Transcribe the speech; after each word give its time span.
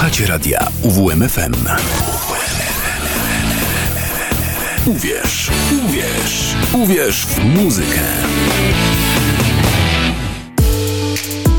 Słuchacie 0.00 0.26
radia 0.26 0.68
UWMFM. 0.82 1.54
Uwierz, 4.86 5.50
uwierz, 5.84 6.54
uwierz 6.72 7.26
w 7.26 7.44
muzykę. 7.44 8.00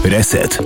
Reset. 0.04 0.58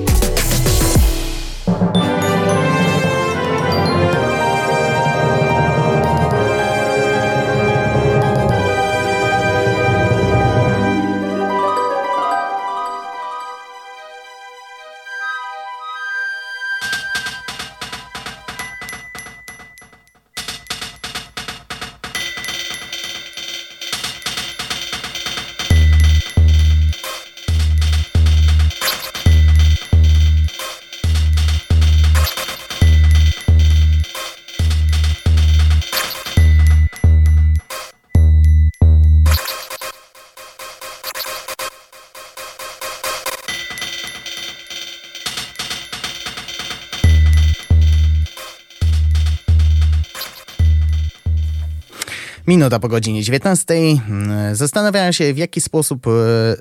Minuta 52.66 52.80
po 52.80 52.88
godzinie 52.88 53.24
19. 53.24 53.74
Mm, 53.74 54.56
zastanawiałem 54.56 55.14
się, 55.14 55.34
w 55.34 55.38
jaki 55.38 55.62
sposób 55.62 56.08
e, 56.08 56.12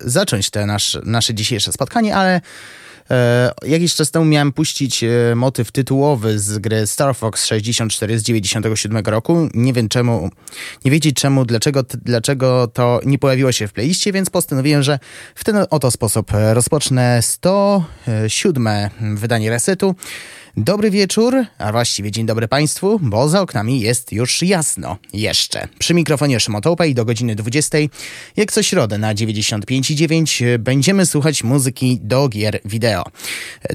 zacząć 0.01 0.51
te 0.51 0.67
nasz, 0.67 0.99
nasze 1.05 1.35
dzisiejsze 1.35 1.73
spotkanie, 1.73 2.17
ale 2.17 2.41
e, 3.11 3.53
jakiś 3.67 3.95
czas 3.95 4.11
temu 4.11 4.25
miałem 4.25 4.53
puścić 4.53 5.05
e, 5.05 5.35
motyw 5.35 5.73
tytułowy 5.73 6.39
z 6.39 6.59
gry 6.59 6.87
Star 6.87 7.17
Fox 7.17 7.47
64 7.47 8.19
z 8.19 8.23
97 8.23 9.05
roku. 9.07 9.49
Nie 9.55 9.73
wiem 9.73 9.89
czemu, 9.89 10.31
nie 10.85 10.91
wiedzieć 10.91 11.17
czemu, 11.17 11.45
dlaczego, 11.45 11.85
dlaczego 12.03 12.67
to 12.67 13.01
nie 13.07 13.19
pojawiło 13.19 13.53
się 13.53 13.69
w 13.69 13.73
playliście, 13.73 14.13
więc 14.13 14.31
postanowiłem, 14.31 14.83
że 14.83 14.99
w 15.35 15.45
ten 15.45 15.57
oto 15.71 15.91
sposób 15.91 16.33
rozpocznę 16.53 17.23
107 17.23 18.69
wydanie 19.01 19.51
resetu. 19.51 19.95
Dobry 20.57 20.91
wieczór, 20.91 21.45
a 21.59 21.73
właściwie 21.73 22.11
dzień 22.11 22.27
dobry 22.27 22.49
Państwu, 22.49 22.99
bo 23.03 23.29
za 23.29 23.41
oknami 23.41 23.81
jest 23.81 24.13
już 24.13 24.43
jasno. 24.43 24.97
Jeszcze. 25.13 25.69
Przy 25.79 25.95
mikrofonie 25.95 26.41
Szymotołpa 26.41 26.87
i 26.87 26.95
do 26.95 27.05
godziny 27.05 27.35
20, 27.35 27.79
jak 28.37 28.53
co 28.53 28.63
środę 28.63 28.99
na 28.99 29.15
95,9 29.15 30.59
będziemy 30.59 31.07
słuchać 31.07 31.45
muzyki 31.45 31.99
do 32.03 32.29
gier 32.29 32.61
wideo. 32.65 33.05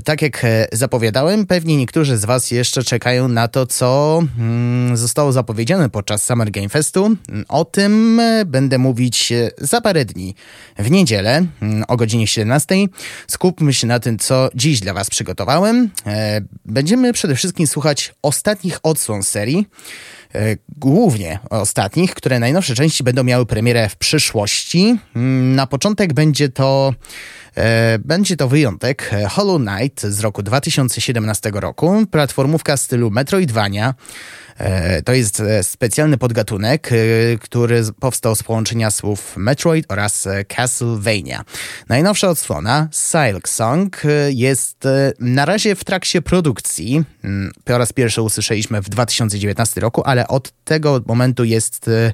Tak 0.04 0.22
jak 0.22 0.46
zapowiadałem, 0.72 1.46
pewnie 1.46 1.78
niektórzy 1.78 2.18
z 2.18 2.26
Was 2.26 2.52
jeszcze 2.52 2.84
czekają 2.84 3.28
na 3.28 3.48
to, 3.48 3.66
co 3.66 4.22
mm, 4.40 4.98
zostało 4.98 5.32
zapowiedziane 5.32 5.90
podczas 5.90 6.24
Summer 6.24 6.52
Game 6.52 6.70
Festu. 6.70 7.16
O 7.48 7.66
tym 7.66 8.22
będę 8.46 8.78
mówić 8.78 9.34
za 9.58 9.82
parę 9.82 10.06
dni. 10.06 10.36
W 10.78 10.92
niedzielę 10.92 11.46
mm, 11.62 11.84
o 11.88 11.98
godzinie 11.98 12.28
17 12.28 12.76
skupmy 13.28 13.74
się 13.74 13.88
na 13.88 14.00
tym, 14.00 14.20
co 14.20 14.50
dziś 14.56 14.80
dla 14.80 14.94
Was 14.94 15.10
przygotowałem. 15.10 15.90
Będziemy 16.70 17.14
przede 17.14 17.36
wszystkim 17.36 17.68
słuchać 17.68 18.14
ostatnich 18.22 18.80
odsłon 18.84 19.24
serii, 19.24 19.68
e, 20.36 20.56
głównie 20.78 21.40
ostatnich, 21.50 22.14
które 22.14 22.40
najnowsze 22.40 22.76
części 22.76 23.04
będą 23.04 23.24
miały 23.24 23.46
premierę 23.46 23.90
w 23.90 23.96
przyszłości. 23.96 24.98
Mm, 25.16 25.56
na 25.56 25.68
początek 25.68 26.14
będzie 26.14 26.50
to 26.50 26.94
będzie 28.00 28.38
to 28.38 28.48
wyjątek 28.48 29.12
Hollow 29.30 29.62
Knight 29.62 30.02
z 30.02 30.20
roku 30.20 30.44
2017 30.44 31.52
roku, 31.54 32.06
platformówka 32.12 32.78
w 32.78 32.80
stylu 32.80 33.12
Metroidvania, 33.12 33.94
E, 34.60 35.02
to 35.02 35.14
jest 35.14 35.40
e, 35.40 35.64
specjalny 35.64 36.18
podgatunek, 36.18 36.90
e, 36.92 36.96
który 37.38 37.84
powstał 38.00 38.36
z 38.36 38.44
połączenia 38.44 38.92
słów 38.92 39.38
Metroid 39.38 39.86
oraz 39.92 40.28
Castlevania. 40.48 41.44
Najnowsza 41.90 42.30
odsłona, 42.30 42.90
Silk 42.92 43.50
Song, 43.50 44.02
jest 44.30 44.88
na 45.20 45.46
razie 45.46 45.76
w 45.76 45.84
trakcie 45.84 46.22
produkcji. 46.22 47.04
Mm, 47.24 47.52
po 47.64 47.78
raz 47.78 47.94
pierwszy 47.94 48.22
usłyszeliśmy 48.22 48.82
w 48.82 48.90
2019 48.90 49.82
roku, 49.82 50.02
ale 50.06 50.28
od 50.28 50.52
tego 50.64 51.02
momentu 51.06 51.44
jest 51.44 51.88
E, 51.88 52.14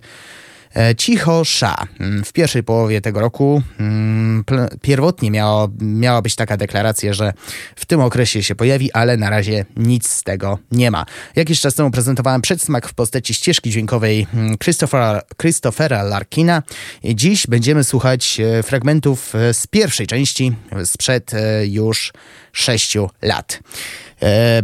Cicho 0.97 1.45
Sza. 1.45 1.75
Mm, 1.99 2.23
w 2.23 2.33
pierwszej 2.33 2.63
połowie 2.63 3.01
tego 3.01 3.19
roku 3.19 3.61
mm, 3.79 4.43
pierwotnie 4.81 5.31
miało, 5.31 5.69
miała 5.79 6.21
być 6.21 6.35
taka 6.35 6.57
deklaracja, 6.57 7.13
że 7.13 7.33
w 7.75 7.85
tym 7.85 8.01
okresie 8.01 8.43
się 8.43 8.55
pojawi, 8.55 8.91
ale 8.91 9.17
na 9.17 9.29
razie 9.29 9.65
nic 9.75 10.09
z 10.09 10.23
tego 10.23 10.59
nie 10.71 10.91
ma. 10.91 11.05
Jakiś 11.35 11.61
czas 11.61 11.75
temu 11.75 11.91
prezentowałem 11.91 12.41
przedsmak 12.41 12.87
w 12.87 12.93
postaci 12.93 13.33
ścieżki 13.33 13.69
dźwiękowej 13.69 14.27
mm, 14.33 14.57
Christophera, 14.57 15.21
Christophera 15.41 16.03
Larkina. 16.03 16.63
Dziś 17.03 17.47
będziemy 17.47 17.83
słuchać 17.83 18.39
e, 18.39 18.63
fragmentów 18.63 19.35
e, 19.35 19.53
z 19.53 19.67
pierwszej 19.67 20.07
części 20.07 20.55
sprzed 20.85 21.31
już 21.67 22.13
sześciu 22.51 23.09
lat. 23.21 23.59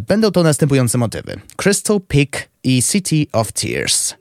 Będą 0.07 0.31
to 0.31 0.43
następujące 0.43 0.97
motywy: 0.97 1.39
Crystal 1.55 2.01
Peak 2.01 2.49
i 2.63 2.83
City 2.83 3.25
of 3.31 3.51
Tears. 3.51 4.20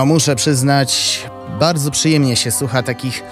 No 0.00 0.06
muszę 0.06 0.36
przyznać, 0.36 1.20
bardzo 1.58 1.90
przyjemnie 1.90 2.36
się 2.36 2.50
słucha 2.50 2.82
takich 2.82 3.22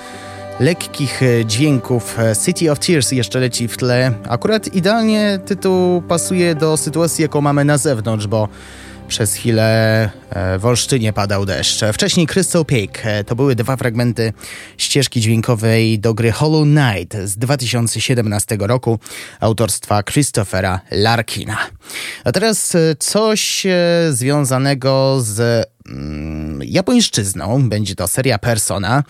lekkich 0.60 1.22
e, 1.22 1.46
dźwięków. 1.46 2.18
E, 2.18 2.37
City 2.44 2.72
of 2.72 2.78
Tears 2.78 3.12
jeszcze 3.12 3.40
leci 3.40 3.68
w 3.68 3.76
tle. 3.76 4.12
Akurat 4.28 4.75
idealnie 4.75 5.38
tytuł 5.46 6.02
pasuje 6.02 6.54
do 6.54 6.76
sytuacji, 6.76 7.22
jaką 7.22 7.40
mamy 7.40 7.64
na 7.64 7.78
zewnątrz, 7.78 8.26
bo 8.26 8.48
przez 9.08 9.34
chwilę 9.34 10.10
e, 10.30 10.58
w 10.58 10.66
Olsztynie 10.66 11.12
padał 11.12 11.46
deszcz. 11.46 11.80
Wcześniej 11.92 12.26
Crystal 12.26 12.64
Peak 12.64 13.02
to 13.26 13.37
były 13.37 13.54
dwa 13.54 13.76
fragmenty 13.76 14.32
ścieżki 14.78 15.20
dźwiękowej 15.20 15.98
do 15.98 16.14
gry 16.14 16.32
Hollow 16.32 16.64
Knight 16.64 17.16
z 17.25 17.38
2017 17.38 18.56
roku 18.60 18.98
autorstwa 19.40 20.02
Christophera 20.02 20.80
Larkina. 20.90 21.58
A 22.25 22.32
teraz 22.32 22.76
coś 22.98 23.66
związanego 24.10 25.18
z 25.20 25.68
japońszczyzną. 26.64 27.68
Będzie 27.68 27.95
to 27.95 28.09
seria 28.09 28.38
Persona. 28.38 29.02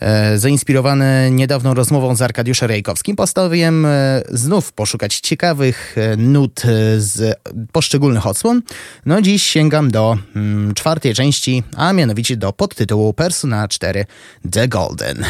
E, 0.00 0.38
zainspirowany 0.38 1.30
niedawną 1.30 1.74
rozmową 1.74 2.16
z 2.16 2.22
Arkadiuszem 2.22 2.68
Rejkowskim, 2.68 3.16
postanowiłem 3.16 3.86
e, 3.86 4.22
znów 4.30 4.72
poszukać 4.72 5.20
ciekawych 5.20 5.98
e, 5.98 6.16
nut 6.16 6.62
z 6.98 7.40
poszczególnych 7.72 8.26
odsłon. 8.26 8.62
No 9.06 9.22
dziś 9.22 9.42
sięgam 9.42 9.90
do 9.90 10.18
mm, 10.36 10.74
czwartej 10.74 11.14
części, 11.14 11.62
a 11.76 11.92
mianowicie 11.92 12.36
do 12.36 12.52
podtytułu 12.52 13.12
Persona 13.12 13.68
4 13.68 14.04
The 14.50 14.68
Golden. 14.68 15.24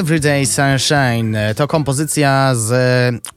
Everyday 0.00 0.46
Sunshine 0.46 1.54
to 1.56 1.68
kompozycja 1.68 2.54
z 2.54 2.72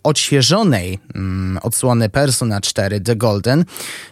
odświeżonej 0.04 1.00
mm, 1.16 1.60
odsłony 1.64 2.10
Persona 2.10 2.62
4 2.62 3.02
The 3.02 3.16
Golden. 3.16 3.66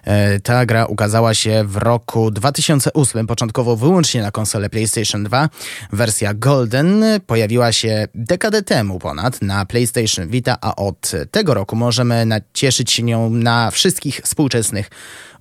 E, 0.04 0.40
ta 0.40 0.66
gra 0.66 0.86
ukazała 0.86 1.34
się 1.34 1.64
w 1.68 1.78
roku 1.78 2.32
2008, 2.32 3.28
początkowo 3.28 3.76
wyłącznie 3.76 4.22
na 4.22 4.32
konsolę 4.32 4.70
PlayStation 4.70 5.24
2. 5.24 5.50
Wersja 5.94 6.34
Golden 6.34 7.04
pojawiła 7.28 7.72
się 7.72 8.08
dekadę 8.16 8.62
temu 8.62 9.00
ponad 9.00 9.42
na 9.42 9.66
PlayStation 9.66 10.28
Vita, 10.28 10.58
a 10.62 10.76
od 10.76 11.12
tego 11.32 11.54
roku 11.54 11.76
możemy 11.76 12.42
cieszyć 12.54 12.92
się 12.92 13.04
nią 13.04 13.30
na 13.30 13.72
wszystkich 13.72 14.22
współczesnych 14.24 14.90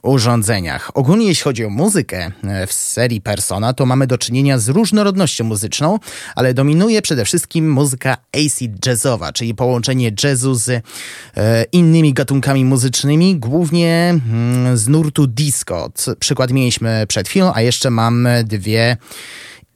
urządzeniach. 0.02 0.90
Ogólnie 0.94 1.26
jeśli 1.26 1.44
chodzi 1.44 1.64
o 1.64 1.70
muzykę 1.70 2.30
e, 2.44 2.66
w 2.66 2.72
serii 2.72 3.20
Persona, 3.20 3.72
to 3.72 3.86
mamy 3.86 4.06
do 4.06 4.18
czynienia 4.18 4.58
z 4.58 4.68
różnorodnością 4.68 5.44
muzyczną, 5.44 5.98
ale 6.34 6.54
dominuje 6.54 7.02
przede 7.02 7.24
wszystkim 7.24 7.72
muzyka 7.72 8.16
acid 8.36 8.86
jazzowa, 8.86 9.32
czyli 9.32 9.54
połączenie 9.54 10.12
jazzu 10.24 10.54
z 10.54 10.68
e, 10.68 10.82
innymi 11.72 12.12
gatunkami 12.12 12.64
muzycznymi, 12.64 13.36
głównie 13.36 14.08
mm, 14.08 14.76
z 14.76 14.88
nurtu 14.88 15.26
disco. 15.26 15.90
Przykład 16.18 16.50
mieliśmy 16.50 17.04
przed 17.08 17.28
chwilą, 17.28 17.52
a 17.54 17.62
jeszcze 17.62 17.90
mam 17.90 18.28
dwie 18.44 18.96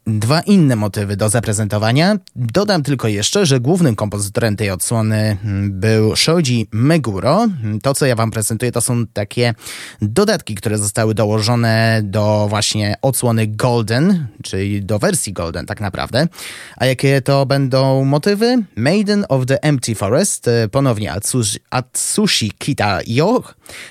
dwa 0.07 0.41
inne 0.41 0.77
motywy 0.77 1.17
do 1.17 1.29
zaprezentowania. 1.29 2.17
Dodam 2.37 2.83
tylko 2.83 3.09
jeszcze, 3.09 3.47
że 3.47 3.61
głównym 3.61 3.97
kompozytorem 3.97 4.57
tej 4.57 4.71
odsłony 4.71 5.37
mm, 5.45 5.81
był 5.81 6.17
Shoji 6.17 6.69
Meguro. 6.73 7.47
To, 7.83 7.95
co 7.95 8.07
ja 8.07 8.17
wam 8.17 8.31
prezentuję, 8.31 8.73
to 8.73 8.81
są 8.81 9.07
takie 9.07 9.55
dodatki, 10.03 10.55
które 10.55 10.79
zostały 10.79 11.15
dołożone 11.15 12.01
do 12.05 12.47
właśnie 12.49 12.95
odsłony 13.03 13.47
Golden, 13.47 14.27
czyli 14.43 14.83
do 14.83 14.99
wersji 14.99 15.33
Golden 15.33 15.67
tak 15.67 15.81
naprawdę. 15.81 16.29
A 16.77 16.87
jakie 16.87 17.23
to 17.23 17.47
będą 17.47 18.05
motywy? 18.05 18.63
Maiden 18.77 19.25
of 19.29 19.47
the 19.47 19.63
Empty 19.63 19.95
Forest, 19.95 20.51
ponownie 20.71 21.13
Atsushi, 21.13 21.59
Atsushi 21.71 22.53
Kita-yo, 22.59 23.43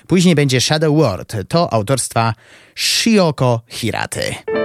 później 0.07 0.35
będzie 0.35 0.61
Shadow 0.61 0.97
World, 0.97 1.33
to 1.47 1.73
autorstwa 1.73 2.33
Shioko 2.75 3.61
Hiraty. 3.67 4.62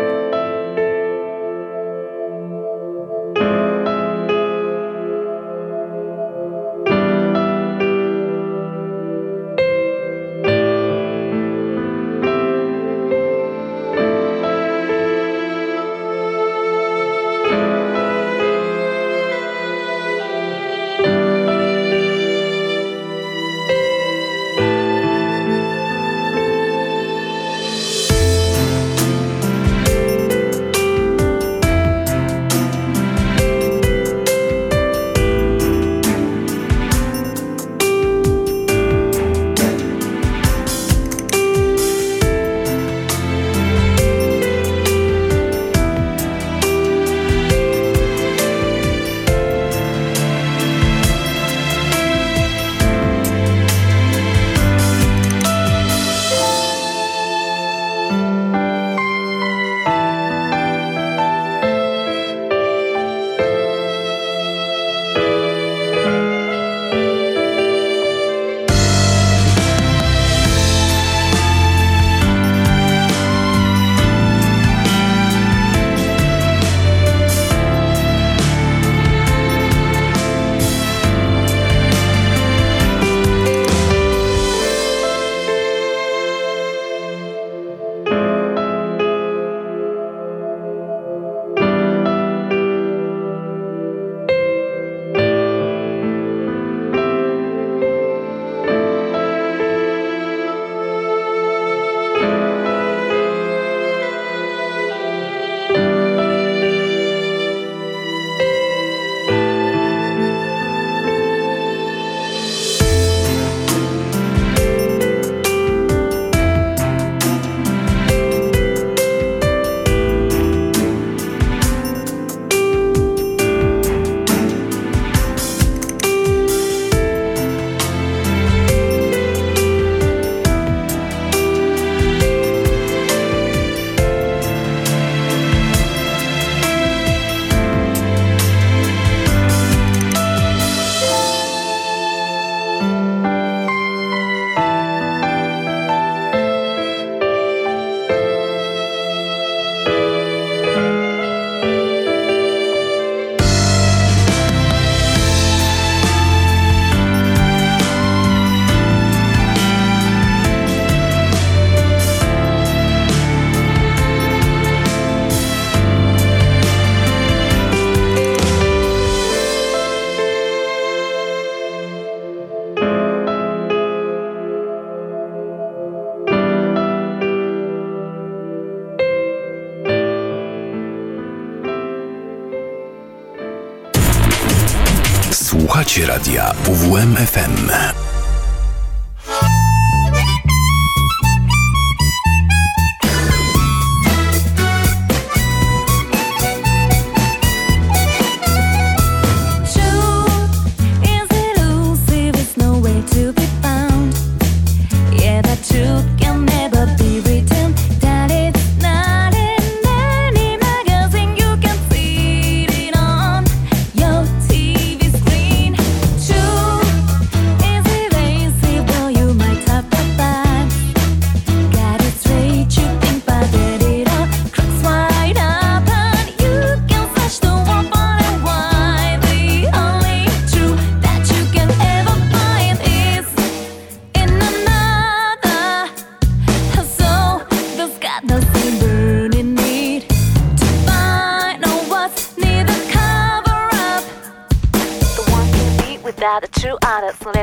Radia 186.18 186.50
UWMFM. 186.66 187.97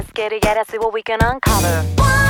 Let's 0.05 0.13
get 0.13 0.29
together, 0.29 0.61
see 0.67 0.77
what 0.77 0.93
we 0.93 1.01
can 1.01 1.19
uncover. 1.23 2.24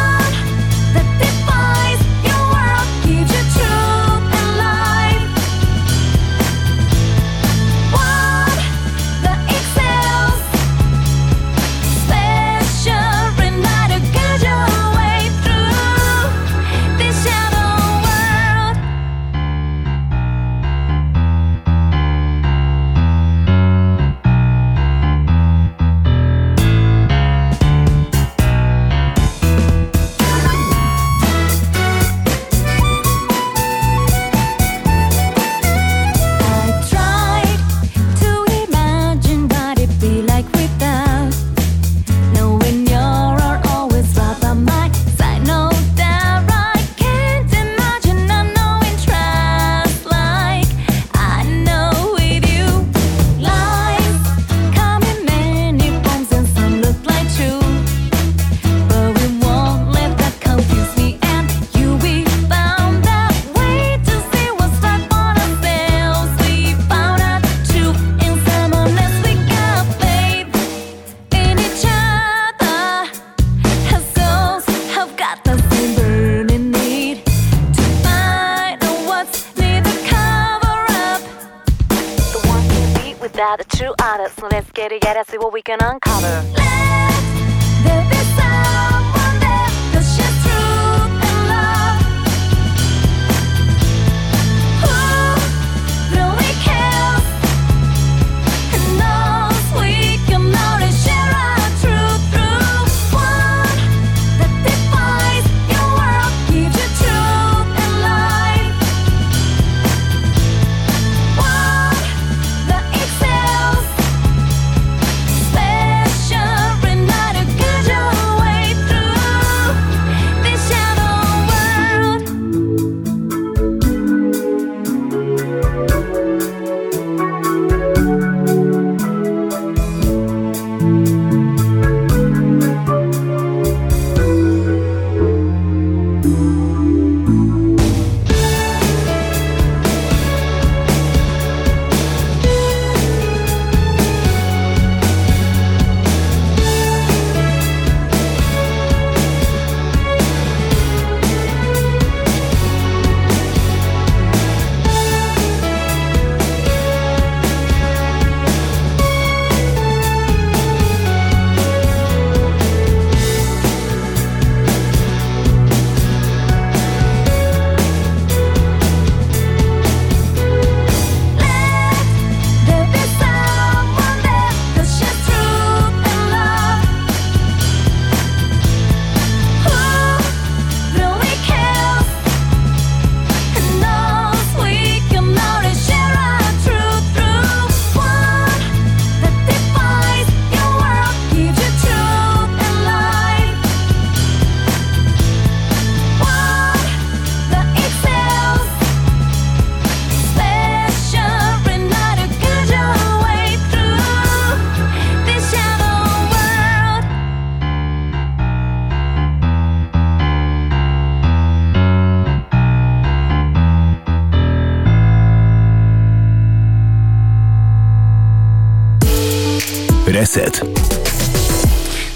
Reset. 220.16 220.62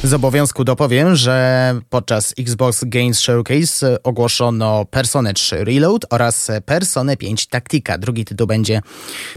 Z 0.03 0.13
obowiązku 0.13 0.63
dopowiem, 0.63 1.15
że 1.15 1.75
podczas 1.89 2.33
Xbox 2.39 2.83
Games 2.85 3.19
Showcase 3.19 4.03
ogłoszono 4.03 4.85
Personę 4.85 5.33
3 5.33 5.63
Reload 5.65 6.05
oraz 6.09 6.51
Personę 6.65 7.17
5 7.17 7.47
Taktika. 7.47 7.97
Drugi 7.97 8.25
tytuł 8.25 8.47
będzie 8.47 8.81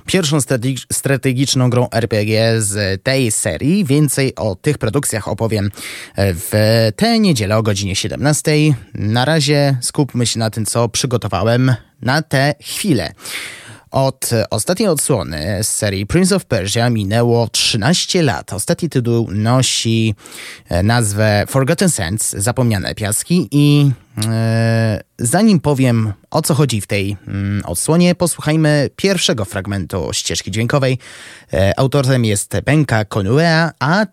pierwszą 0.06 0.38
strategiczną 0.92 1.70
grą 1.70 1.88
RPG 1.90 2.62
z 2.62 3.02
tej 3.02 3.32
serii. 3.32 3.84
Więcej 3.84 4.34
o 4.34 4.54
tych 4.54 4.78
produkcjach 4.78 5.28
opowiem 5.28 5.70
w 6.16 6.88
tę 6.96 7.18
niedzielę 7.18 7.56
o 7.56 7.62
godzinie 7.62 7.96
17. 7.96 8.52
Na 8.94 9.24
razie 9.24 9.76
skupmy 9.80 10.26
się 10.26 10.38
na 10.38 10.50
tym, 10.50 10.66
co 10.66 10.88
przygotowałem 10.88 11.74
na 12.02 12.22
tę 12.22 12.54
chwilę. 12.60 13.12
Od 13.92 14.32
e, 14.32 14.50
ostatniej 14.50 14.88
odsłony 14.88 15.58
z 15.62 15.68
serii 15.68 16.06
Prince 16.06 16.32
of 16.32 16.44
Persia 16.44 16.90
minęło 16.90 17.48
13 17.48 18.22
lat. 18.22 18.52
Ostatni 18.52 18.88
tytuł 18.88 19.28
nosi 19.30 20.14
e, 20.68 20.82
nazwę 20.82 21.44
Forgotten 21.48 21.90
Sands, 21.90 22.30
Zapomniane 22.30 22.94
Piaski 22.94 23.48
i 23.50 23.90
e, 24.26 25.00
Zanim 25.18 25.60
powiem 25.60 26.12
o 26.30 26.42
co 26.42 26.54
chodzi 26.54 26.80
w 26.80 26.86
tej 26.86 27.16
mm, 27.28 27.62
odsłonie, 27.64 28.14
posłuchajmy 28.14 28.90
pierwszego 28.96 29.44
fragmentu 29.44 30.08
ścieżki 30.12 30.50
dźwiękowej. 30.50 30.98
Autorem 31.76 32.24
jest 32.24 32.56
Benka 32.64 33.04
Konuea, 33.04 33.70
a 33.80 34.06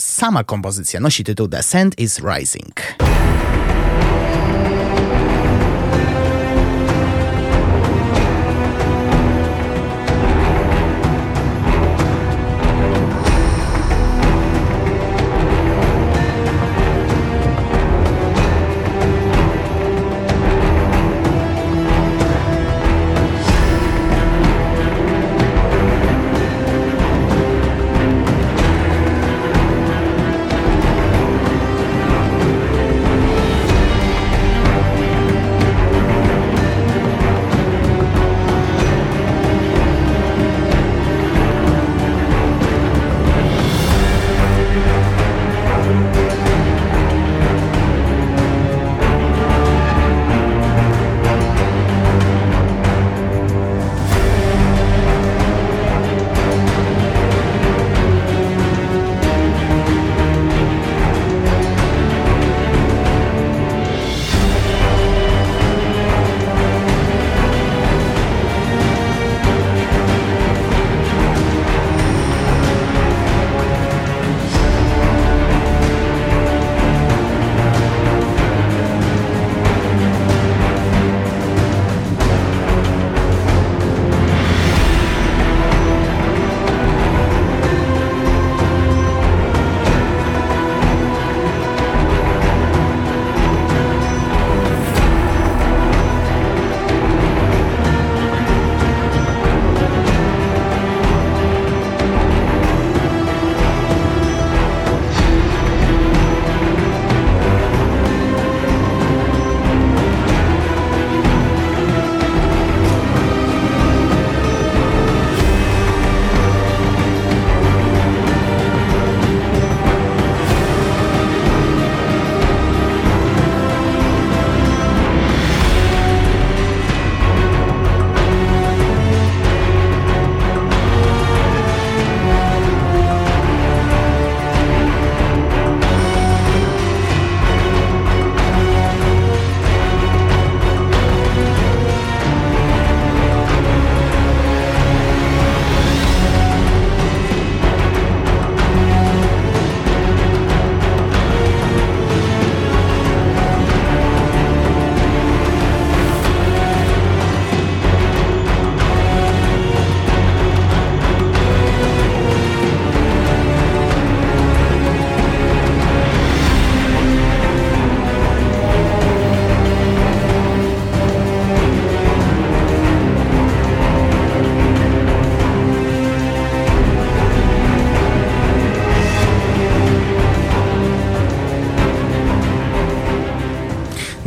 sama 0.00 0.44
kompozycja 0.44 1.00
nosi 1.00 1.24
tytuł 1.24 1.48
The 1.48 1.62
Sand 1.62 1.98
is 1.98 2.20
Rising. 2.36 2.74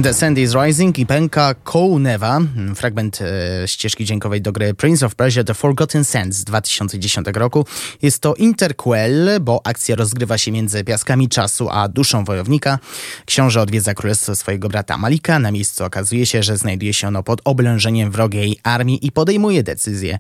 The 0.04 0.14
Sand 0.14 0.38
is 0.38 0.54
Rising 0.54 1.00
i 1.00 1.06
pęka 1.06 1.54
Kołnewa, 1.64 2.40
fragment 2.76 3.20
e, 3.22 3.68
ścieżki 3.68 4.06
dźwiękowej 4.06 4.42
do 4.42 4.52
gry 4.52 4.74
Prince 4.74 5.04
of 5.04 5.16
Persia 5.16 5.44
The 5.44 5.54
Forgotten 5.54 6.06
Sands 6.06 6.38
z 6.38 6.44
2010 6.44 7.28
roku. 7.34 7.66
Jest 8.02 8.20
to 8.20 8.36
interquel, 8.36 9.30
bo 9.42 9.62
akcja 9.64 9.96
rozgrywa 9.96 10.38
się 10.38 10.52
między 10.52 10.84
piaskami 10.84 11.30
czasu 11.30 11.70
a 11.70 11.88
duszą 11.88 12.26
wojownika. 12.26 12.80
Książę 13.26 13.62
odwiedza 13.62 13.94
królestwo 13.94 14.36
swojego 14.36 14.70
brata 14.70 14.98
Malika. 14.98 15.40
Na 15.40 15.52
miejscu 15.52 15.84
okazuje 15.84 16.26
się, 16.26 16.44
że 16.44 16.58
znajduje 16.58 16.94
się 16.94 17.08
ono 17.08 17.24
pod 17.24 17.42
oblężeniem 17.44 18.12
wrogiej 18.12 18.60
armii 18.64 19.08
i 19.08 19.12
podejmuje 19.12 19.64
decyzję 19.64 20.20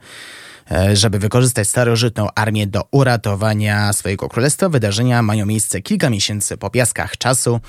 żeby 0.94 1.20
wykorzystać 1.20 1.68
starożytną 1.68 2.28
armię 2.36 2.68
do 2.68 2.84
uratowania 2.92 3.94
swojego 3.94 4.30
królestwa. 4.30 4.70
Wydarzenia 4.70 5.22
mają 5.22 5.46
miejsce 5.46 5.82
kilka 5.82 6.10
miesięcy 6.10 6.58
po 6.58 6.70
piaskach 6.70 7.18
czasu. 7.18 7.60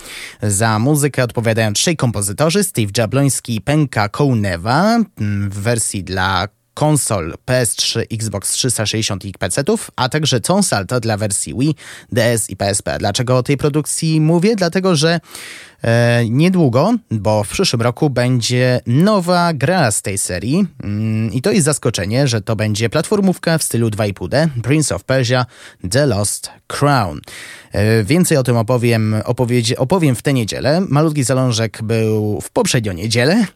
Za 0.42 0.78
muzykę 0.78 1.24
odpowiadają 1.24 1.72
trzej 1.72 1.96
kompozytorzy: 1.96 2.64
Steve 2.64 2.92
Jabloński 2.98 3.60
Penka 3.60 4.08
Kołnewa 4.08 4.98
w 5.48 5.60
wersji 5.60 6.04
dla 6.04 6.48
konsol 6.74 7.34
PS3, 7.46 8.00
Xbox 8.10 8.52
360 8.52 9.24
i 9.24 9.32
PC-ów, 9.32 9.90
a 9.96 10.08
także 10.08 10.40
Tom 10.40 10.62
Salto 10.62 11.00
dla 11.00 11.16
wersji 11.16 11.54
Wii, 11.58 11.74
DS 12.12 12.50
i 12.50 12.56
PSP. 12.56 12.98
Dlaczego 12.98 13.36
o 13.36 13.42
tej 13.42 13.56
produkcji 13.56 14.20
mówię? 14.20 14.56
Dlatego, 14.56 14.96
że 14.96 15.10
e, 15.10 15.20
niedługo, 16.30 16.94
bo 17.10 17.44
w 17.44 17.48
przyszłym 17.48 17.82
roku 17.82 18.10
będzie 18.10 18.80
nowa 18.86 19.52
gra 19.52 19.90
z 19.90 20.02
tej 20.02 20.18
serii 20.18 20.66
mm, 20.82 21.32
i 21.32 21.42
to 21.42 21.52
jest 21.52 21.64
zaskoczenie, 21.64 22.28
że 22.28 22.40
to 22.40 22.56
będzie 22.56 22.90
platformówka 22.90 23.58
w 23.58 23.62
stylu 23.62 23.88
2,5D 23.88 24.48
Prince 24.62 24.92
of 24.92 25.04
Persia 25.04 25.46
The 25.90 26.06
Lost 26.06 26.50
Crown. 26.66 27.20
E, 27.72 28.04
więcej 28.04 28.36
o 28.36 28.42
tym 28.42 28.56
opowiem, 28.56 29.14
opowiem 29.76 30.16
w 30.16 30.22
tę 30.22 30.32
niedzielę. 30.32 30.80
Malutki 30.88 31.24
zalążek 31.24 31.82
był 31.82 32.40
w 32.40 32.50
poprzednią 32.50 32.92
niedzielę, 32.92 33.46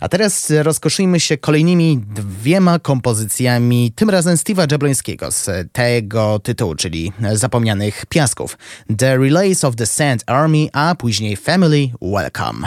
a 0.00 0.08
teraz 0.08 0.52
rozkoszyjmy 0.62 1.20
się 1.20 1.36
kolejnymi 1.36 1.98
dwiema 2.14 2.78
kompozycjami, 2.78 3.92
tym 3.96 4.10
razem 4.10 4.36
Steve'a 4.36 4.72
Jablońskiego 4.72 5.32
z 5.32 5.50
tego 5.72 6.38
tytułu, 6.38 6.74
czyli 6.74 7.12
Zapomnianych 7.32 8.06
Piasków. 8.06 8.58
The 8.98 9.18
Relays 9.18 9.64
of 9.64 9.76
the 9.76 9.86
Sand 9.86 10.22
Army, 10.26 10.68
a 10.72 10.94
później 10.94 11.36
Family 11.36 11.67
Welcome. 12.00 12.66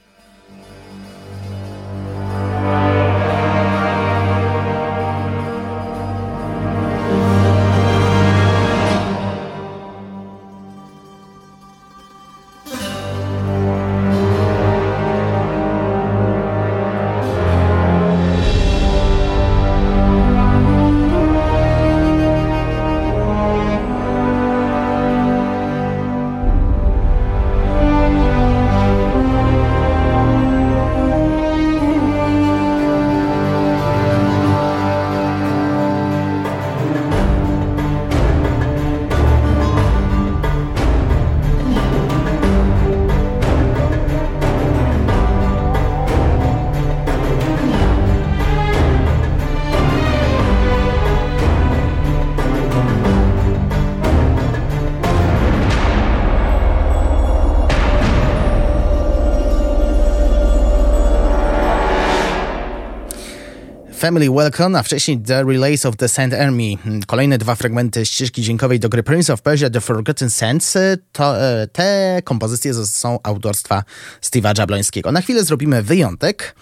Family 64.01 64.29
Welcome, 64.29 64.79
a 64.79 64.83
wcześniej 64.83 65.19
The 65.19 65.43
Relays 65.43 65.85
of 65.85 65.95
the 65.95 66.09
Sand 66.09 66.33
Army. 66.33 66.77
Kolejne 67.07 67.37
dwa 67.37 67.55
fragmenty 67.55 68.05
ścieżki 68.05 68.41
dźwiękowej 68.41 68.79
do 68.79 68.89
gry 68.89 69.03
Prince 69.03 69.29
of 69.29 69.41
Persia 69.41 69.69
The 69.69 69.81
Forgotten 69.81 70.29
Sands. 70.29 70.77
To, 71.11 71.41
e, 71.41 71.67
te 71.67 72.21
kompozycje 72.23 72.73
są 72.73 73.19
autorstwa 73.23 73.83
Steve'a 74.21 74.59
Jablońskiego. 74.59 75.11
Na 75.11 75.21
chwilę 75.21 75.43
zrobimy 75.43 75.83
wyjątek. 75.83 76.55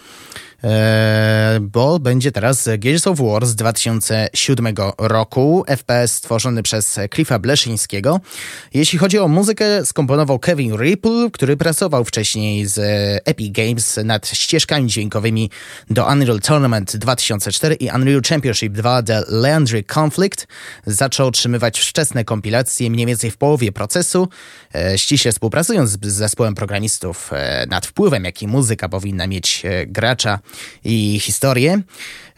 E, 0.64 1.58
bo 1.62 2.00
będzie 2.00 2.32
teraz 2.32 2.70
Gears 2.78 3.08
of 3.08 3.20
War 3.20 3.46
z 3.46 3.56
2007 3.56 4.76
roku, 4.98 5.64
FPS 5.68 6.14
stworzony 6.14 6.64
przez 6.64 7.00
Cliffa 7.14 7.40
Bleszyńskiego. 7.40 8.20
Jeśli 8.74 9.00
chodzi 9.00 9.20
o 9.20 9.28
muzykę, 9.28 9.86
skomponował 9.86 10.40
Kevin 10.40 10.78
Ripple, 10.78 11.30
który 11.34 11.58
pracował 11.58 12.06
wcześniej 12.06 12.66
z 12.66 12.80
Epic 13.26 13.52
Games 13.52 14.00
nad 14.04 14.28
ścieżkami 14.28 14.88
dźwiękowymi 14.88 15.50
do 15.90 16.08
Unreal 16.08 16.40
Tournament 16.40 16.98
2004 16.98 17.76
i 17.76 17.90
Unreal 17.96 18.22
Championship 18.30 18.74
2 18.74 19.04
The 19.04 19.24
Leandry 19.28 19.84
Conflict. 19.84 20.48
Zaczął 20.86 21.28
otrzymywać 21.28 21.80
wczesne 21.80 22.24
kompilacje 22.24 22.90
mniej 22.90 23.06
więcej 23.06 23.32
w 23.32 23.38
połowie 23.38 23.72
procesu, 23.72 24.28
e, 24.76 24.98
ściśle 24.98 25.32
współpracując 25.32 25.92
z 25.92 26.08
zespołem 26.08 26.56
programistów 26.56 27.30
e, 27.34 27.66
nad 27.70 27.86
wpływem, 27.86 28.26
jaki 28.26 28.48
muzyka 28.48 28.90
powinna 28.90 29.28
mieć 29.28 29.64
gracza 29.88 30.40
i 30.86 31.20
historię. 31.20 31.82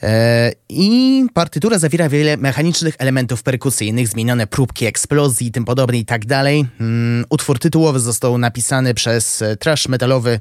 E, 0.04 0.52
I 0.70 1.26
partytura 1.34 1.80
zawiera 1.80 2.10
wiele 2.10 2.38
mechanicznych 2.38 2.96
elementów 2.98 3.44
perkusyjnych, 3.44 4.08
zmienione 4.08 4.48
próbki 4.48 4.86
eksplozji 4.86 5.48
i 5.48 5.52
tym 5.52 5.66
podobne 5.66 5.98
i 5.98 6.06
tak 6.06 6.26
dalej. 6.26 6.66
Mm, 6.80 7.26
utwór 7.30 7.60
tytułowy 7.60 8.00
został 8.00 8.38
napisany 8.38 8.94
przez 8.94 9.44
trash 9.60 9.88
metalowy 9.88 10.40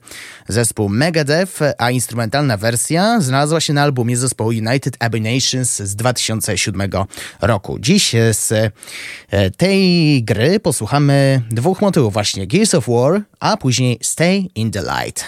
zespół 0.48 0.88
Megadeth, 0.88 1.60
a 1.78 1.90
instrumentalna 1.90 2.56
wersja 2.56 3.20
znalazła 3.20 3.60
się 3.60 3.72
na 3.72 3.82
albumie 3.82 4.16
zespołu 4.16 4.50
United 4.50 4.96
Abominations 5.00 5.76
z 5.76 5.96
2007 5.96 6.90
roku. 7.40 7.78
Dziś 7.78 8.14
z 8.32 8.52
e, 9.30 9.50
tej 9.50 10.24
gry 10.24 10.60
posłuchamy 10.60 11.42
dwóch 11.50 11.80
motywów 11.80 12.12
właśnie 12.12 12.46
Gears 12.46 12.74
of 12.74 12.88
War, 12.88 13.22
a 13.40 13.56
później 13.56 13.98
Stay 14.02 14.48
in 14.54 14.70
the 14.70 14.82
Light. 14.82 15.24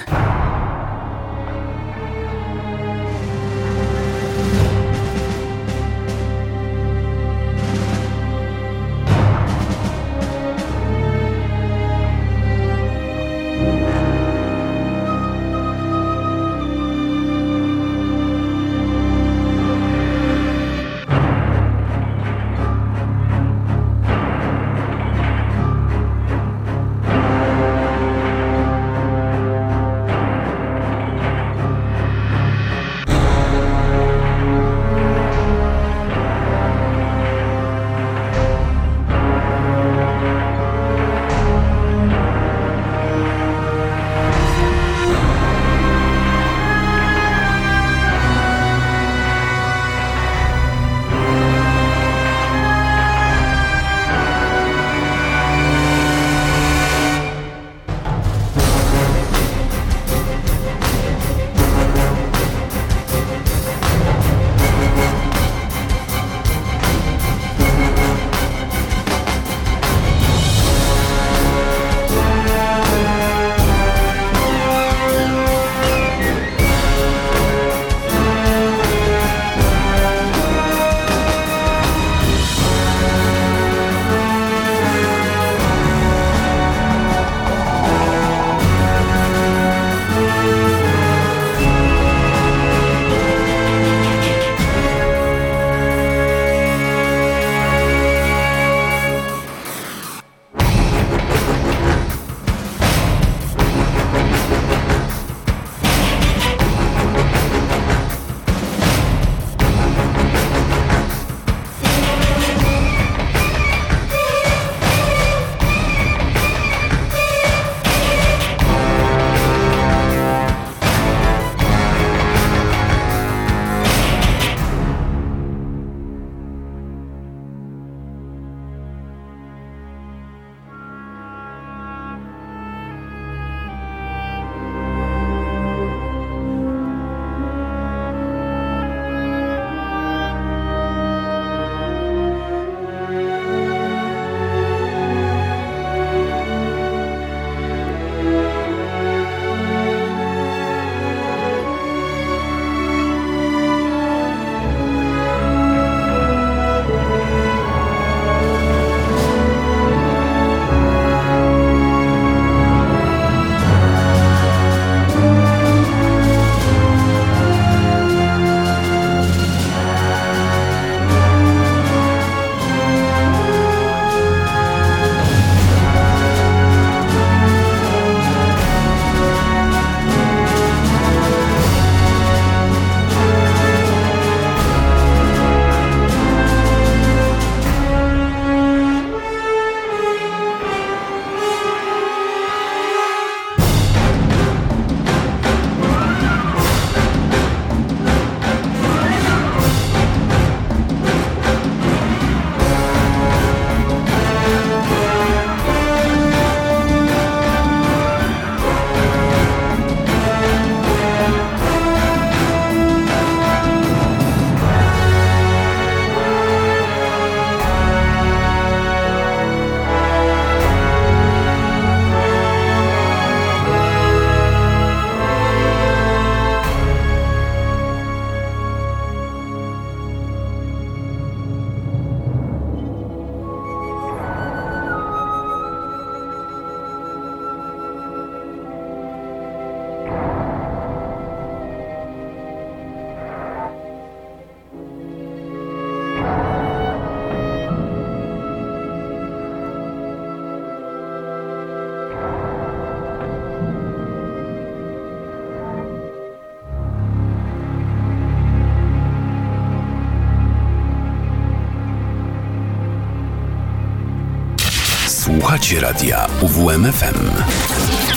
Słuchacie 265.72 265.92
radia 265.92 266.26
UWMFM. 266.42 267.30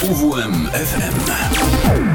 UWMFM. 0.02 2.15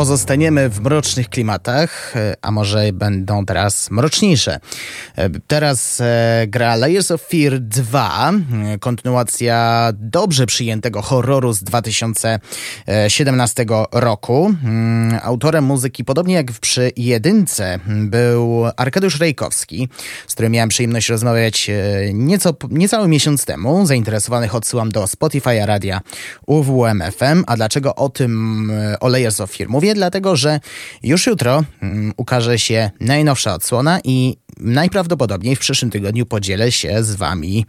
Pozostaniemy 0.00 0.68
w 0.68 0.80
mrocznych 0.80 1.28
klimatach, 1.28 2.16
e, 2.16 2.34
a 2.42 2.50
może 2.50 2.92
będą 2.92 3.46
teraz 3.46 3.90
mroczniejsze. 3.90 4.60
E, 5.16 5.30
Teraz 5.46 6.00
e, 6.00 6.44
gra 6.48 6.76
Layers 6.76 7.10
of 7.10 7.22
Fear 7.22 7.60
2, 7.60 8.32
e, 8.32 8.78
kontynuacja 8.78 9.88
dobrze 9.94 10.46
przyjętego 10.46 11.02
horroru 11.02 11.52
z 11.52 11.62
2017 11.62 13.66
roku. 13.92 14.54
Mm, 14.64 15.18
Autorem 15.22 15.64
muzyki, 15.64 16.04
podobnie 16.04 16.34
jak 16.34 16.52
przy 16.52 16.90
jedynce, 16.96 17.78
był 17.86 18.64
Arkadiusz 18.76 19.20
Rejkowski, 19.20 19.88
z 20.26 20.32
którym 20.32 20.52
miałem 20.52 20.68
przyjemność 20.68 21.08
rozmawiać 21.08 21.70
nieco, 22.12 22.54
niecały 22.70 23.08
miesiąc 23.08 23.44
temu. 23.44 23.86
Zainteresowanych 23.86 24.54
odsyłam 24.54 24.92
do 24.92 25.04
Spotify'a 25.04 25.66
radia 25.66 26.00
UWMFM. 26.46 27.44
A 27.46 27.56
dlaczego 27.56 27.94
o 27.94 28.08
tym, 28.08 28.72
o 29.00 29.08
Layers 29.08 29.40
of 29.40 29.50
Fear 29.50 29.68
mówię? 29.68 29.89
Dlatego, 29.94 30.36
że 30.36 30.60
już 31.02 31.26
jutro 31.26 31.64
mm, 31.82 32.12
ukaże 32.16 32.58
się 32.58 32.90
najnowsza 33.00 33.54
odsłona 33.54 34.00
i 34.04 34.36
najprawdopodobniej 34.60 35.56
w 35.56 35.58
przyszłym 35.58 35.90
tygodniu 35.90 36.26
podzielę 36.26 36.72
się 36.72 37.04
z 37.04 37.14
wami 37.14 37.66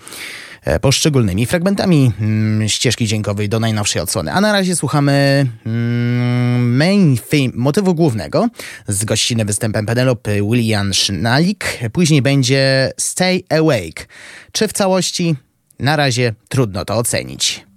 e, 0.64 0.80
poszczególnymi 0.80 1.46
fragmentami 1.46 2.12
mm, 2.22 2.70
ścieżki 2.70 3.08
dźwiękowej 3.08 3.50
do 3.50 3.60
najnowszej 3.60 4.02
odsłony. 4.02 4.32
A 4.32 4.42
na 4.42 4.52
razie 4.52 4.76
słuchamy 4.76 5.46
mm, 5.66 6.76
main 6.78 7.18
theme, 7.30 7.54
motywu 7.54 7.96
głównego 7.96 8.48
z 8.88 9.06
gościnnym 9.06 9.48
występem 9.48 9.86
Penelopy 9.86 10.42
William 10.52 10.94
Sznalik. 10.94 11.80
Później 11.94 12.22
będzie 12.22 12.92
Stay 12.98 13.44
Awake. 13.50 14.08
Czy 14.52 14.68
w 14.68 14.74
całości? 14.74 15.36
Na 15.80 15.96
razie 15.96 16.34
trudno 16.50 16.86
to 16.86 16.96
ocenić. 16.96 17.71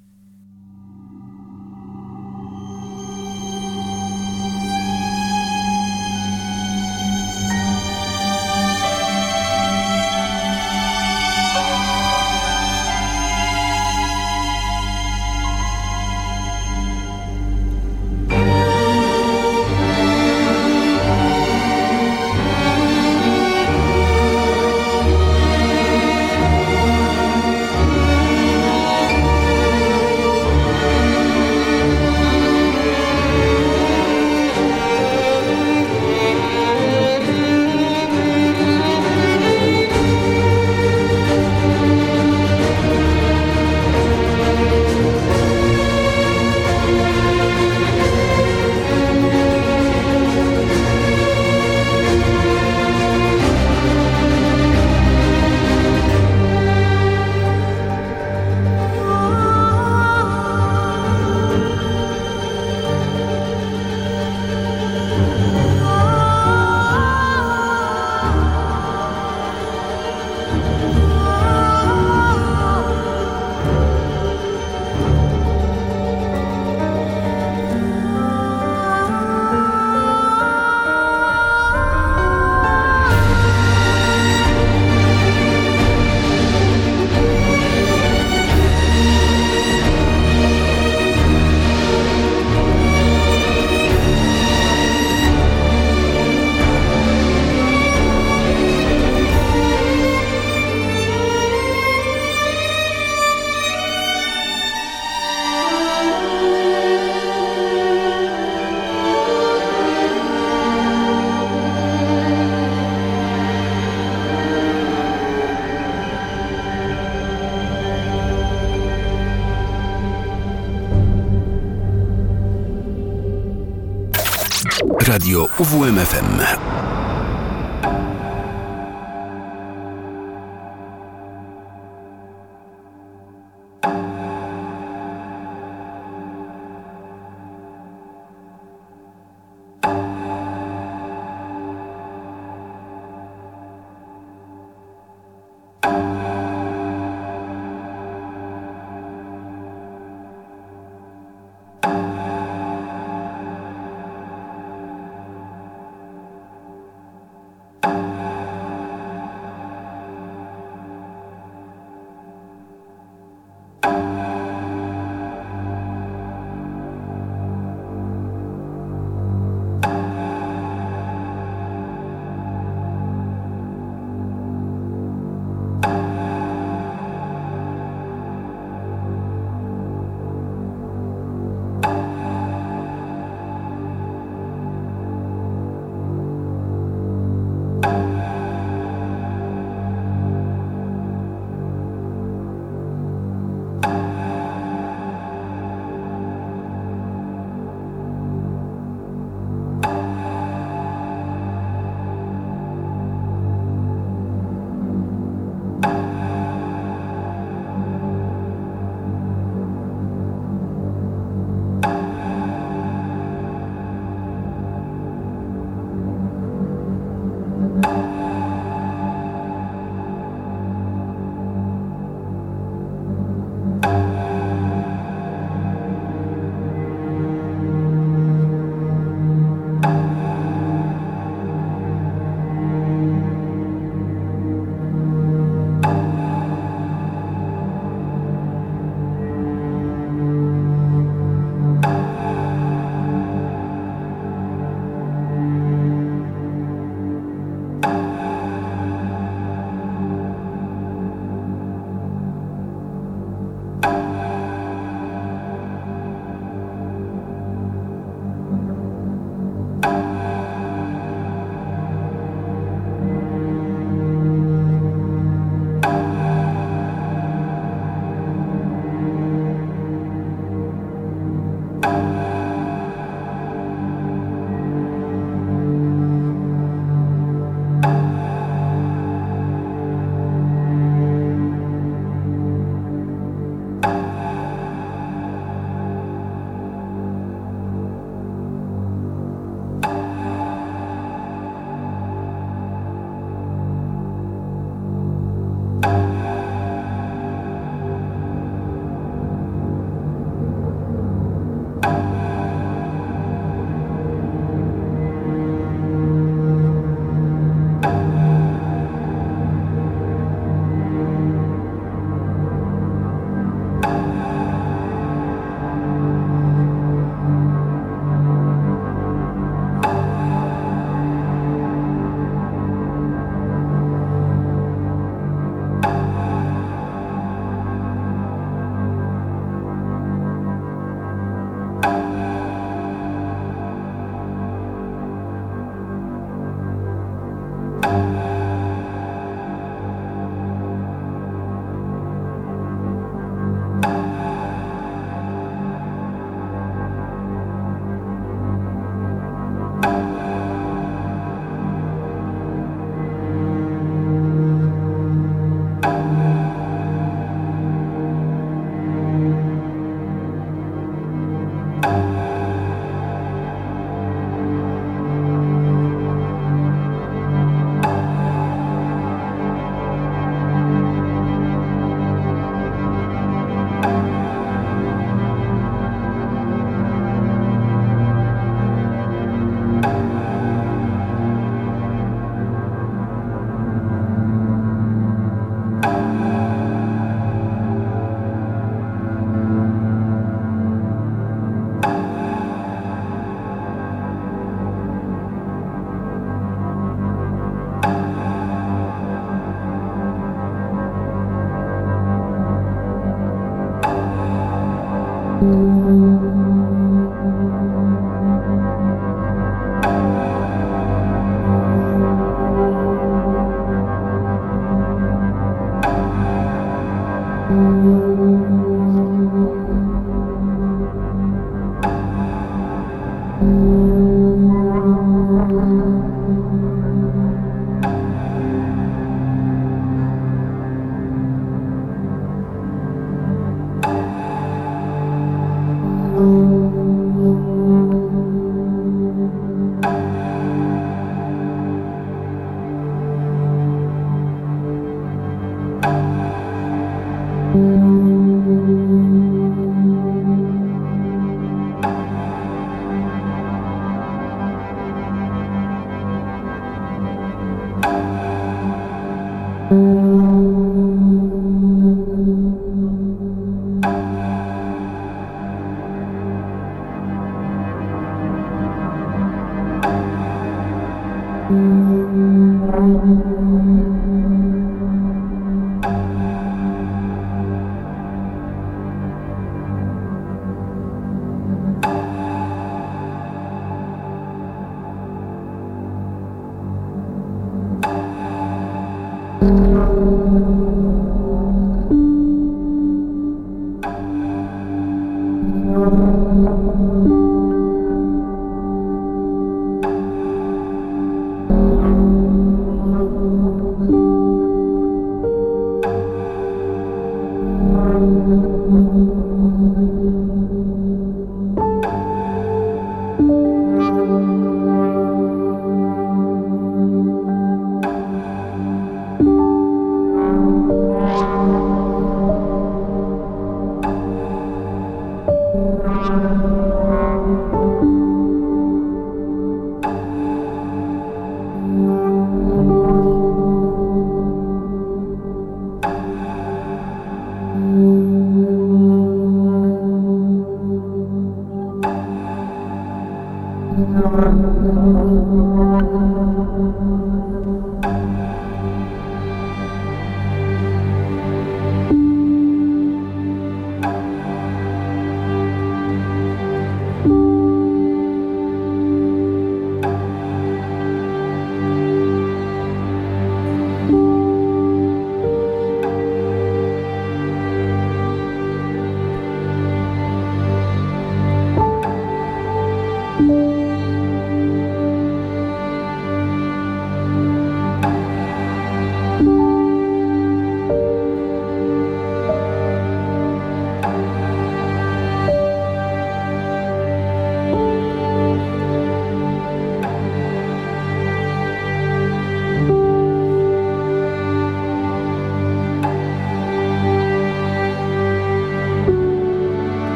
Radio 125.35 125.49
UWMFM. 125.59 126.74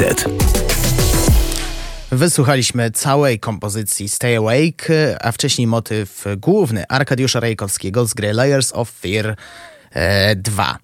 Reset. 0.00 0.24
Wysłuchaliśmy 2.10 2.90
całej 2.90 3.40
kompozycji 3.40 4.08
Stay 4.08 4.38
Awake, 4.38 4.88
a 5.20 5.32
wcześniej 5.32 5.66
motyw 5.66 6.24
główny 6.36 6.84
Arkadiusza 6.88 7.40
Rejkowskiego 7.40 8.06
z 8.06 8.14
gry 8.14 8.32
Layers 8.32 8.72
of 8.72 8.90
Fear 8.90 9.36
e, 9.90 10.36
2. 10.36 10.78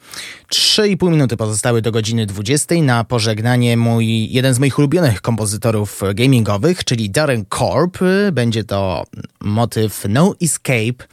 3,5 0.54 1.10
minuty 1.10 1.36
pozostały 1.36 1.82
do 1.82 1.92
godziny 1.92 2.26
20 2.26 2.74
na 2.74 3.04
pożegnanie 3.04 3.76
mój, 3.76 4.32
jeden 4.32 4.54
z 4.54 4.58
moich 4.58 4.78
ulubionych 4.78 5.20
kompozytorów 5.20 6.02
gamingowych, 6.14 6.84
czyli 6.84 7.10
Darren 7.10 7.44
Korb. 7.44 7.98
Będzie 8.32 8.64
to 8.64 9.04
motyw 9.40 10.04
No 10.08 10.34
Escape 10.42 11.06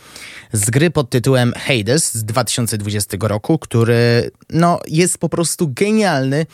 z 0.51 0.69
gry 0.69 0.89
pod 0.91 1.09
tytułem 1.09 1.53
Hades 1.57 2.13
z 2.13 2.23
2020 2.23 3.17
roku, 3.21 3.59
który 3.59 4.31
no, 4.49 4.79
jest 4.88 5.17
po 5.17 5.29
prostu 5.29 5.67
genialny, 5.73 6.45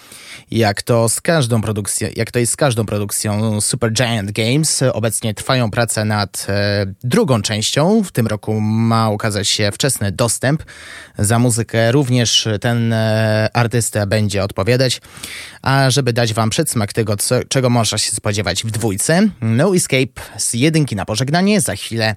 jak 0.51 0.81
to 0.81 1.09
z 1.09 1.21
każdą 1.21 1.61
produkcją, 1.61 2.09
jak 2.15 2.31
to 2.31 2.39
jest 2.39 2.53
z 2.53 2.55
każdą 2.55 2.85
produkcją 2.85 3.61
Super 3.61 3.91
Giant 3.93 4.31
Games. 4.31 4.83
Obecnie 4.93 5.33
trwają 5.33 5.71
prace 5.71 6.05
nad 6.05 6.45
e, 6.49 6.85
drugą 7.03 7.41
częścią. 7.41 8.03
W 8.03 8.11
tym 8.11 8.27
roku 8.27 8.61
ma 8.61 9.09
ukazać 9.09 9.47
się 9.49 9.71
wczesny 9.71 10.11
dostęp. 10.11 10.63
Za 11.17 11.39
muzykę 11.39 11.91
również 11.91 12.47
ten 12.61 12.70
e, 12.71 13.49
artysta 13.53 14.05
będzie 14.05 14.43
odpowiadać. 14.43 15.01
A 15.61 15.89
żeby 15.89 16.13
dać 16.13 16.33
wam 16.33 16.49
przedsmak 16.49 16.93
tego, 16.93 17.17
co, 17.17 17.35
czego 17.49 17.69
można 17.69 17.97
się 17.97 18.11
spodziewać 18.11 18.63
w 18.63 18.71
dwójce, 18.71 19.29
No 19.41 19.75
Escape 19.75 20.21
z 20.37 20.53
jedynki 20.53 20.95
na 20.95 21.05
pożegnanie. 21.05 21.61
Za 21.61 21.75
chwilę 21.75 22.15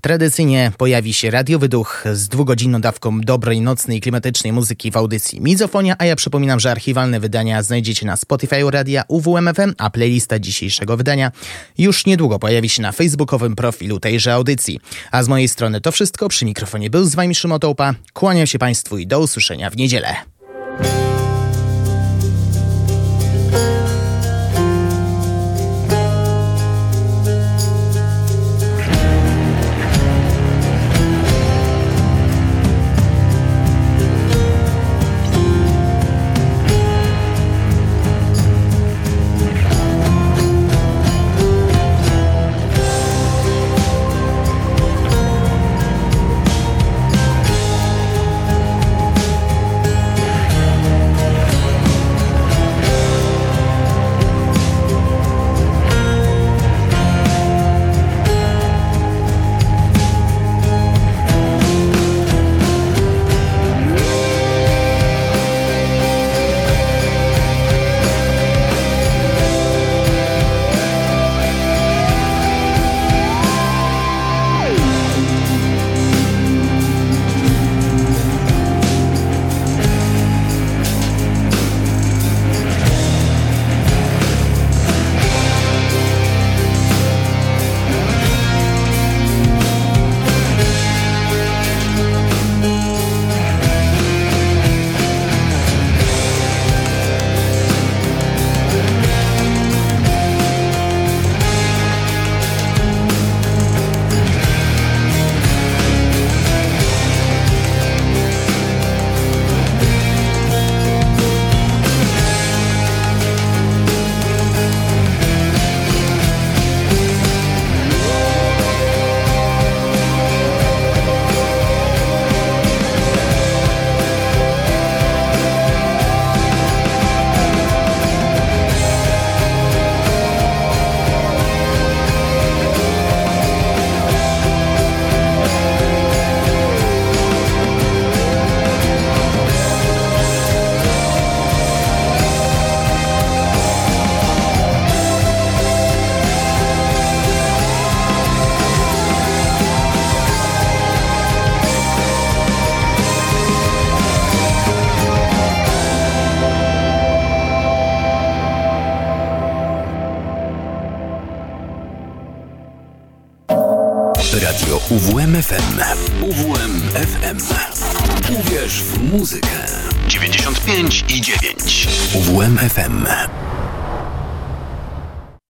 tradycyjnie 0.00 0.72
pojawi 0.78 1.14
się 1.14 1.30
radiowy 1.30 1.68
duch 1.68 2.04
z 2.12 2.28
dwugodzinną 2.28 2.80
dawką 2.80 3.20
dobrej, 3.20 3.60
nocnej, 3.60 4.00
klimatycznej 4.00 4.52
muzyki 4.52 4.90
w 4.90 4.96
audycji 4.96 5.40
Mizofonia, 5.40 5.96
a 5.98 6.04
ja 6.04 6.16
przypominam, 6.16 6.60
że 6.60 6.70
archiwalne 6.70 7.20
wydania 7.20 7.62
znajdziecie 7.62 8.06
na 8.06 8.16
Spotify 8.16 8.70
Radia 8.70 9.04
UWMFM, 9.08 9.74
a 9.78 9.90
playlista 9.90 10.38
dzisiejszego 10.38 10.96
wydania 10.96 11.32
już 11.78 12.06
niedługo 12.06 12.38
pojawi 12.38 12.68
się 12.68 12.82
na 12.82 12.92
facebookowym 12.92 13.56
profilu 13.56 14.00
tejże 14.00 14.34
audycji. 14.34 14.80
A 15.10 15.22
z 15.22 15.28
mojej 15.28 15.48
strony 15.48 15.80
to 15.80 15.92
wszystko. 15.92 16.28
Przy 16.28 16.44
mikrofonie 16.44 16.90
był 16.90 17.04
z 17.04 17.14
wami 17.14 17.34
Szymon. 17.34 17.54
Kłaniam 18.12 18.46
się 18.46 18.58
Państwu 18.58 18.98
i 18.98 19.06
do 19.06 19.20
usłyszenia 19.20 19.70
w 19.70 19.76
niedzielę. 19.76 19.93
Radio 20.00 20.33